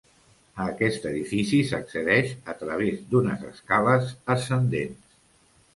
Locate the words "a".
0.63-0.65, 2.55-2.59